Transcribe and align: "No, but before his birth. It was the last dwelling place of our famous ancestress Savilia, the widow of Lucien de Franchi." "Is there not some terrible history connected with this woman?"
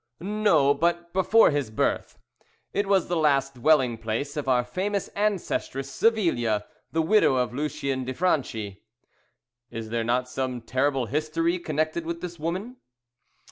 "No, 0.19 0.73
but 0.73 1.13
before 1.13 1.51
his 1.51 1.69
birth. 1.69 2.17
It 2.73 2.87
was 2.87 3.07
the 3.07 3.15
last 3.15 3.53
dwelling 3.53 3.99
place 3.99 4.35
of 4.35 4.47
our 4.47 4.63
famous 4.63 5.09
ancestress 5.09 5.91
Savilia, 5.91 6.65
the 6.91 7.03
widow 7.03 7.35
of 7.35 7.53
Lucien 7.53 8.03
de 8.05 8.13
Franchi." 8.15 8.81
"Is 9.69 9.89
there 9.91 10.03
not 10.03 10.27
some 10.27 10.61
terrible 10.61 11.05
history 11.05 11.59
connected 11.59 12.03
with 12.07 12.19
this 12.19 12.39
woman?" 12.39 12.77